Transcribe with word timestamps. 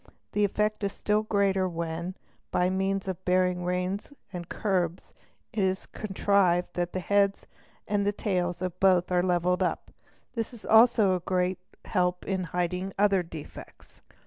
The 0.31 0.43
effect 0.43 0.83
is 0.83 0.93
still 0.93 1.21
greater, 1.21 1.69
when, 1.69 2.15
by 2.49 2.71
means 2.71 3.07
of 3.07 3.23
bearing 3.23 3.63
reins 3.63 4.11
and 4.33 4.49
curbs, 4.49 5.13
it 5.53 5.61
is 5.63 5.85
contrived 5.85 6.69
that— 6.73 6.91
the 6.93 6.99
heads 6.99 7.45
and 7.87 8.03
the 8.03 8.11
tails 8.11 8.63
of 8.63 8.79
both 8.79 9.11
are 9.11 9.21
levelled 9.21 9.61
up; 9.61 9.91
this 10.33 10.65
also 10.65 11.11
is 11.11 11.17
a 11.19 11.27
great 11.27 11.59
help 11.85 12.25
© 12.25 12.27
in 12.27 12.45
hiding 12.45 12.93
other 12.97 13.21
defects. 13.21 14.01